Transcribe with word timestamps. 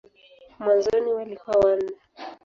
Mwanzoni 0.59 1.13
walikuwa 1.13 1.55
wanne. 1.59 1.91